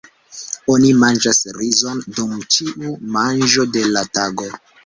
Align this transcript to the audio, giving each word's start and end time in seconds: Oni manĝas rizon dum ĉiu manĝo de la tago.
Oni 0.75 0.87
manĝas 1.03 1.41
rizon 1.59 2.01
dum 2.17 2.33
ĉiu 2.57 2.97
manĝo 3.19 3.71
de 3.77 3.89
la 3.95 4.07
tago. 4.19 4.53